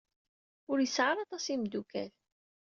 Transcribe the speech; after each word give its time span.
Ur 0.71 0.77
yesɛi 0.79 1.07
ara 1.09 1.21
aṭas 1.25 1.45
n 1.45 1.49
yimeddukal. 1.51 2.11